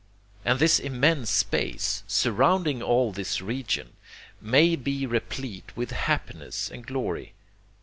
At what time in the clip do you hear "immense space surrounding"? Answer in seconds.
0.79-2.81